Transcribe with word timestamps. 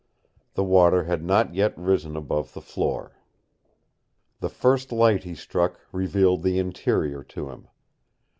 The 0.55 0.63
water 0.63 1.03
had 1.03 1.23
not 1.23 1.53
yet 1.53 1.77
risen 1.77 2.15
above 2.17 2.53
the 2.55 2.59
floor. 2.61 3.19
The 4.39 4.49
first 4.49 4.91
light 4.91 5.25
he 5.25 5.35
struck 5.35 5.79
revealed 5.91 6.41
the 6.41 6.57
interior 6.57 7.21
to 7.25 7.51
him. 7.51 7.67